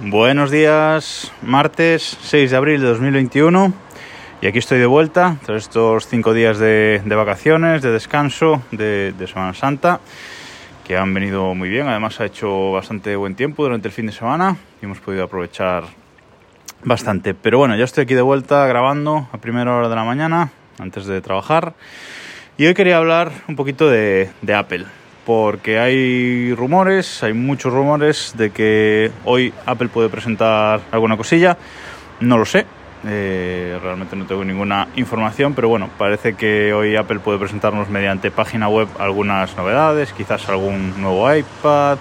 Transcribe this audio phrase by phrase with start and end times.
[0.00, 3.72] Buenos días, martes 6 de abril de 2021
[4.40, 9.54] y aquí estoy de vuelta tras estos cinco días de, vacaciones, de descanso, de, Semana
[9.54, 9.98] Santa
[10.86, 14.12] que han venido muy bien, además ha hecho bastante buen tiempo durante el fin de
[14.12, 15.82] semana y hemos podido aprovechar
[16.84, 17.34] bastante.
[17.34, 21.06] Pero bueno, ya estoy aquí de vuelta grabando a primera hora de la mañana antes
[21.06, 21.74] de trabajar
[22.56, 24.86] y hoy quería hablar un poquito de Apple
[25.28, 31.58] porque hay rumores, hay muchos rumores de que hoy Apple puede presentar alguna cosilla.
[32.20, 32.64] No lo sé,
[33.06, 38.30] eh, realmente no tengo ninguna información, pero bueno, parece que hoy Apple puede presentarnos mediante
[38.30, 41.98] página web algunas novedades, quizás algún nuevo iPad,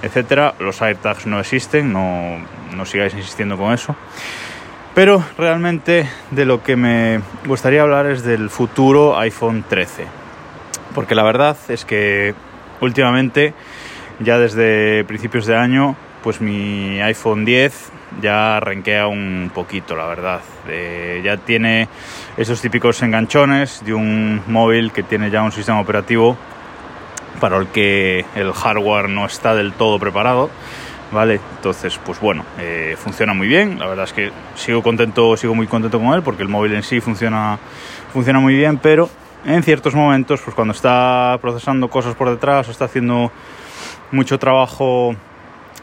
[0.00, 0.54] etcétera.
[0.58, 2.38] Los AirTags no existen, no,
[2.74, 3.94] no sigáis insistiendo con eso.
[4.94, 10.06] Pero realmente de lo que me gustaría hablar es del futuro iPhone 13.
[10.94, 12.34] Porque la verdad es que
[12.84, 13.54] últimamente,
[14.20, 20.40] ya desde principios de año, pues mi iPhone 10 ya renquea un poquito, la verdad.
[20.68, 21.88] Eh, ya tiene
[22.36, 26.36] esos típicos enganchones de un móvil que tiene ya un sistema operativo
[27.40, 30.50] para el que el hardware no está del todo preparado.
[31.12, 31.38] ¿Vale?
[31.56, 33.78] Entonces, pues bueno, eh, funciona muy bien.
[33.78, 36.82] La verdad es que sigo contento, sigo muy contento con él porque el móvil en
[36.82, 37.58] sí funciona,
[38.12, 39.08] funciona muy bien, pero
[39.44, 43.30] en ciertos momentos, pues cuando está procesando cosas por detrás o está haciendo
[44.10, 45.14] mucho trabajo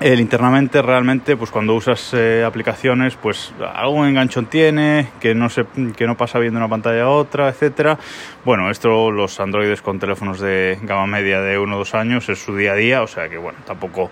[0.02, 5.66] él internamente realmente pues cuando usas eh, aplicaciones pues algún enganchón tiene que no se
[5.96, 8.00] que no pasa bien de una pantalla a otra etcétera.
[8.44, 12.44] Bueno esto los androides con teléfonos de gama media de uno o dos años es
[12.44, 14.10] su día a día o sea que bueno tampoco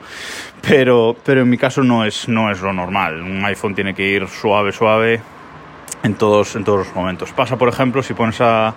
[0.61, 3.22] pero pero en mi caso no es no es lo normal.
[3.22, 5.19] Un iPhone tiene que ir suave suave
[6.03, 7.31] en todos en todos los momentos.
[7.31, 8.75] Pasa por ejemplo si pones a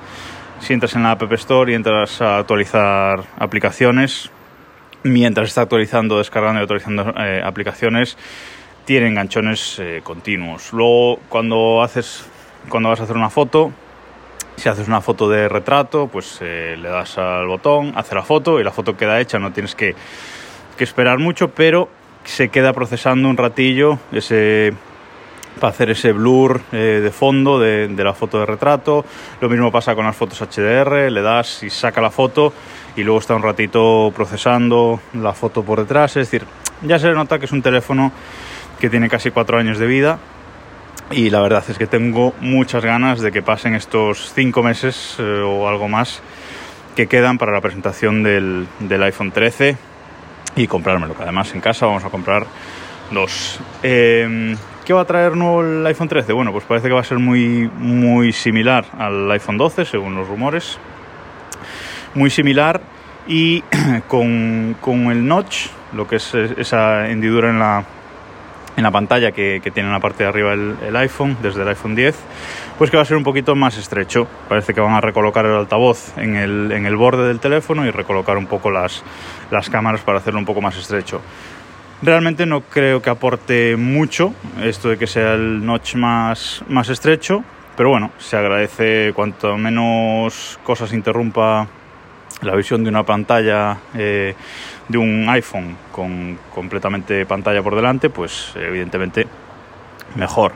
[0.62, 4.30] si entras en la App Store y entras a actualizar aplicaciones,
[5.02, 8.16] mientras está actualizando, descargando y actualizando eh, aplicaciones,
[8.84, 10.72] tiene enganchones eh, continuos.
[10.72, 12.24] Luego, cuando haces,
[12.68, 13.72] cuando vas a hacer una foto,
[14.54, 18.60] si haces una foto de retrato, pues eh, le das al botón, hace la foto
[18.60, 19.96] y la foto queda hecha, no tienes que,
[20.76, 21.88] que esperar mucho, pero
[22.22, 24.72] se queda procesando un ratillo ese
[25.60, 29.04] para hacer ese blur eh, de fondo de, la foto de retrato.
[29.40, 32.52] Lo mismo pasa con las fotos HDR, le das y saca la foto
[32.96, 36.16] y luego está un ratito procesando la foto por detrás.
[36.16, 36.46] Es decir,
[36.82, 38.12] ya se nota que es un teléfono
[38.80, 40.18] que tiene casi cuatro años de vida
[41.10, 45.22] y la verdad es que tengo muchas ganas de que pasen estos cinco meses eh,
[45.22, 46.22] o algo más
[46.96, 49.76] que quedan para la presentación del, del iPhone 13
[50.56, 52.46] y comprármelo, que además en casa vamos a comprar
[53.10, 53.58] dos.
[53.82, 56.32] Eh, ¿Qué va a traer nuevo el iPhone 13?
[56.32, 60.26] Bueno, pues parece que va a ser muy, muy similar al iPhone 12, según los
[60.26, 60.76] rumores.
[62.14, 62.80] Muy similar
[63.28, 63.62] y
[64.08, 67.84] con, el notch, lo que es esa hendidura en la,
[68.76, 71.94] en la pantalla que, tiene en la parte de arriba el, iPhone, desde el iPhone
[71.94, 72.16] 10,
[72.76, 74.26] pues que va a ser un poquito más estrecho.
[74.48, 77.90] Parece que van a recolocar el altavoz en el, en el borde del teléfono y
[77.90, 79.04] recolocar un poco las,
[79.52, 81.20] las cámaras para hacerlo un poco más estrecho.
[82.02, 87.44] Realmente no creo que aporte mucho esto de que sea el notch más, más estrecho,
[87.76, 91.68] pero bueno, se agradece cuanto menos cosas interrumpa
[92.40, 94.34] la visión de una pantalla eh,
[94.88, 99.28] de un iPhone con completamente pantalla por delante, pues evidentemente
[100.16, 100.54] mejor.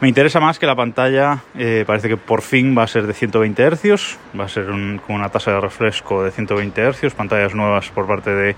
[0.00, 3.14] Me interesa más que la pantalla eh, parece que por fin va a ser de
[3.14, 7.88] 120 Hz, va a ser con una tasa de refresco de 120 Hz, pantallas nuevas
[7.90, 8.56] por parte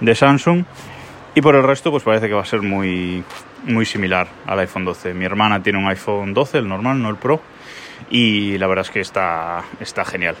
[0.00, 0.66] de Samsung
[1.34, 3.22] y por el resto, pues parece que va a ser muy,
[3.64, 5.14] muy similar al iPhone 12.
[5.14, 7.40] Mi hermana tiene un iPhone 12, el normal, no el Pro,
[8.10, 10.36] y la verdad es que está, está genial.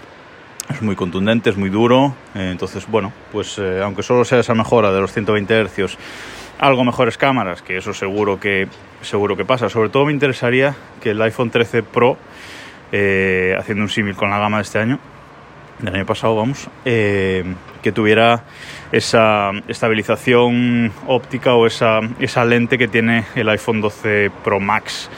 [0.70, 4.54] Es muy contundente, es muy duro, eh, entonces bueno, pues eh, aunque solo sea esa
[4.54, 5.96] mejora de los 120 Hz,
[6.58, 8.68] algo mejores cámaras, que eso seguro que,
[9.00, 9.68] seguro que pasa.
[9.68, 12.18] Sobre todo me interesaría que el iPhone 13 Pro,
[12.92, 14.98] eh, haciendo un símil con la gama de este año,
[15.78, 17.44] del año pasado, vamos, eh,
[17.82, 18.44] que tuviera
[18.90, 25.08] esa estabilización óptica o esa, esa lente que tiene el iPhone 12 Pro Max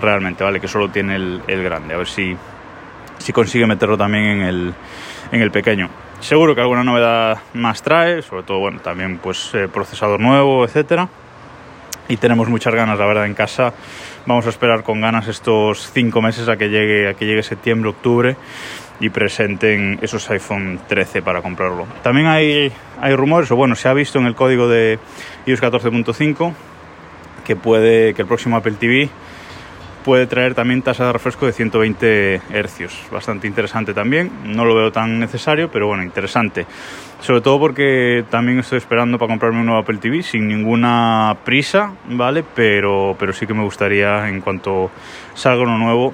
[0.00, 0.60] realmente, ¿vale?
[0.60, 1.94] Que solo tiene el, grande.
[1.94, 2.36] A ver si,
[3.18, 4.74] si consigue meterlo también en el,
[5.32, 5.88] en el pequeño.
[6.20, 11.08] Seguro que alguna novedad más trae, sobre todo, bueno, también pues eh, procesador nuevo, etcétera.
[12.08, 13.72] Y tenemos muchas ganas, la verdad, en casa.
[14.26, 17.90] Vamos a esperar con ganas estos cinco meses a que llegue, a que llegue septiembre,
[17.90, 18.36] octubre
[19.02, 21.86] y presenten esos iPhone 13 para comprarlo.
[22.02, 25.00] También hay, hay rumores, o bueno, se ha visto en el código de
[25.44, 26.54] iOS 14.5
[27.44, 29.10] que puede que el próximo Apple TV
[30.04, 33.10] puede traer también tasa de refresco de 120 Hz.
[33.10, 34.30] Bastante interesante también.
[34.44, 36.64] No lo veo tan necesario, pero bueno, interesante.
[37.20, 41.92] sobre todo porque también estoy esperando para comprarme un nuevo Apple TV sin ninguna prisa,
[42.08, 42.44] ¿vale?
[42.54, 44.92] Pero, pero sí que me gustaría, en cuanto
[45.34, 46.12] salga uno nuevo,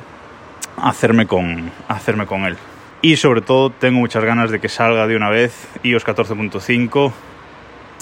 [0.83, 2.57] hacerme con, hacerme con él.
[3.01, 7.13] Y sobre todo tengo muchas ganas de que salga de una vez iOS 14.5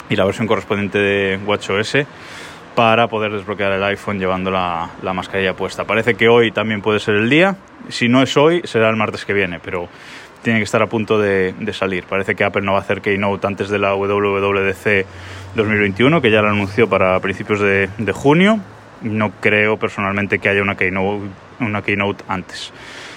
[0.09, 1.99] y la versión correspondiente de WatchOS
[2.75, 5.85] para poder desbloquear el iPhone llevando la, la, mascarilla puesta.
[5.85, 7.57] Parece que hoy también puede ser el día.
[7.89, 9.89] Si no es hoy, será el martes que viene, pero
[10.43, 12.05] tiene que estar a punto de, de salir.
[12.05, 15.07] Parece que Apple no va a hacer Keynote antes de la WWDC
[15.57, 18.61] 2021, que ya lo anunció para principios de, de junio.
[19.03, 21.25] No creo personalmente que haya una Keynote,
[21.61, 22.73] una keynote antes.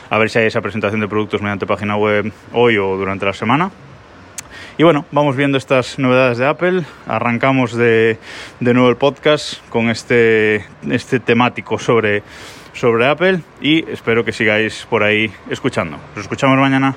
[0.09, 3.33] A ver si hay esa presentación de productos mediante página web hoy o durante la
[3.33, 3.71] semana.
[4.77, 6.83] Y bueno, vamos viendo estas novedades de Apple.
[7.05, 8.17] Arrancamos de,
[8.59, 12.23] de nuevo el podcast con este, este temático sobre,
[12.73, 15.97] sobre Apple y espero que sigáis por ahí escuchando.
[16.15, 16.95] Nos escuchamos mañana.